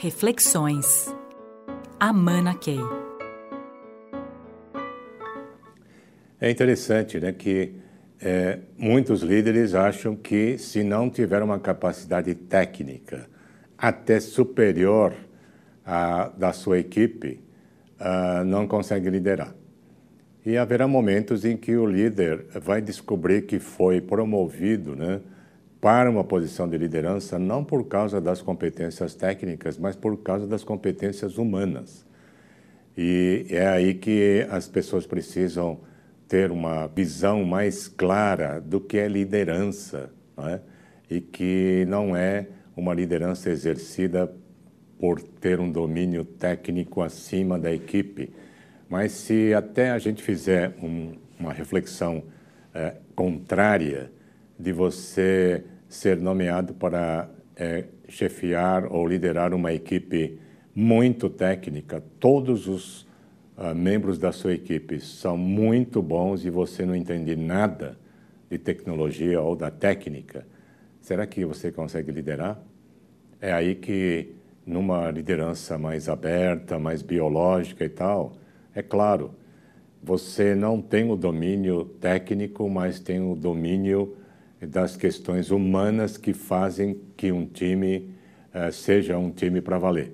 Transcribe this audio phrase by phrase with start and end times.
[0.00, 1.12] Reflexões.
[1.98, 2.78] Amana Key.
[6.40, 7.72] É interessante, né, que
[8.20, 13.28] é, muitos líderes acham que se não tiver uma capacidade técnica
[13.76, 15.14] até superior
[15.84, 17.40] à da sua equipe,
[18.00, 19.52] uh, não consegue liderar.
[20.46, 25.20] E haverá momentos em que o líder vai descobrir que foi promovido, né,
[25.80, 30.64] para uma posição de liderança não por causa das competências técnicas, mas por causa das
[30.64, 32.04] competências humanas.
[32.96, 35.80] E é aí que as pessoas precisam
[36.26, 40.60] ter uma visão mais clara do que é liderança, é?
[41.08, 44.30] e que não é uma liderança exercida
[44.98, 48.30] por ter um domínio técnico acima da equipe.
[48.88, 52.24] Mas se até a gente fizer um, uma reflexão
[52.74, 54.10] é, contrária,
[54.58, 60.38] de você ser nomeado para é, chefiar ou liderar uma equipe
[60.74, 62.02] muito técnica.
[62.20, 63.02] Todos os
[63.56, 67.98] uh, membros da sua equipe são muito bons e você não entende nada
[68.50, 70.46] de tecnologia ou da técnica.
[71.00, 72.60] Será que você consegue liderar?
[73.40, 74.34] É aí que,
[74.66, 78.36] numa liderança mais aberta, mais biológica e tal,
[78.74, 79.32] é claro,
[80.02, 84.16] você não tem o domínio técnico, mas tem o domínio
[84.60, 88.14] das questões humanas que fazem que um time
[88.54, 90.12] uh, seja um time para valer.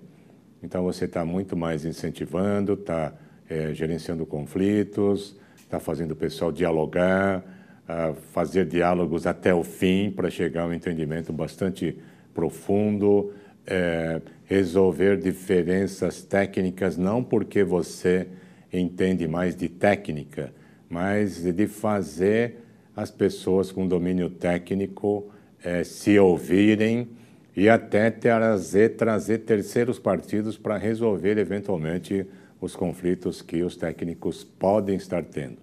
[0.63, 3.13] Então você está muito mais incentivando, está
[3.49, 7.45] é, eh, gerenciando conflitos, está fazendo o pessoal dialogar,
[7.87, 11.99] uh, fazer diálogos até o fim para chegar a um entendimento bastante
[12.33, 13.33] profundo,
[13.67, 18.27] é, resolver diferenças técnicas não porque você
[18.73, 20.53] entende mais de técnica,
[20.89, 22.64] mas de fazer
[22.97, 25.31] as pessoas com domínio técnico
[25.63, 27.09] é, se ouvirem
[27.57, 32.27] e até trazer, trazer terceiros partidos para resolver eventualmente
[32.61, 35.59] os conflitos que os técnicos podem estar tendo.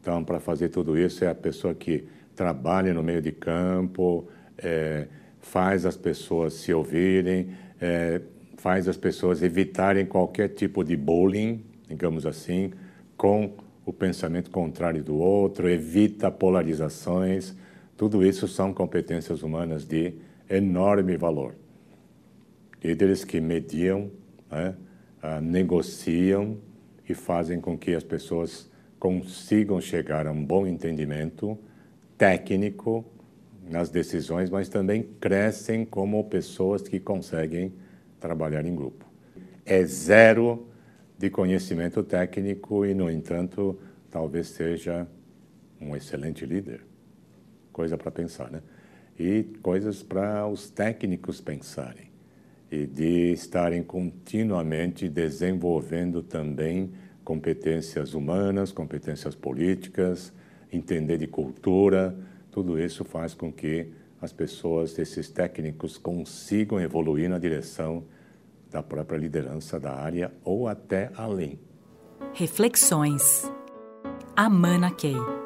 [0.00, 2.04] Então, para fazer tudo isso, é a pessoa que
[2.34, 5.06] trabalha no meio de campo, é,
[5.40, 7.50] faz as pessoas se ouvirem,
[7.80, 8.20] é,
[8.56, 12.72] faz as pessoas evitarem qualquer tipo de bullying, digamos assim,
[13.16, 13.52] com
[13.88, 17.54] o pensamento contrário do outro, evita polarizações.
[17.96, 20.12] Tudo isso são competências humanas de
[20.48, 21.54] enorme valor.
[22.84, 24.10] Líderes que mediam,
[24.50, 24.74] né,
[25.22, 26.58] uh, negociam
[27.08, 31.58] e fazem com que as pessoas consigam chegar a um bom entendimento
[32.18, 33.02] técnico
[33.70, 37.72] nas decisões, mas também crescem como pessoas que conseguem
[38.20, 39.06] trabalhar em grupo.
[39.64, 40.67] É zero
[41.18, 43.76] de conhecimento técnico e, no entanto,
[44.08, 45.06] talvez seja
[45.80, 46.82] um excelente líder.
[47.72, 48.62] Coisa para pensar, né?
[49.18, 52.08] E coisas para os técnicos pensarem
[52.70, 56.92] e de estarem continuamente desenvolvendo também
[57.24, 60.32] competências humanas, competências políticas,
[60.72, 62.16] entender de cultura,
[62.50, 63.88] tudo isso faz com que
[64.20, 68.04] as pessoas, esses técnicos, consigam evoluir na direção
[68.70, 71.58] da própria liderança da área ou até além.
[72.34, 73.50] Reflexões.
[74.36, 75.37] Amana Key.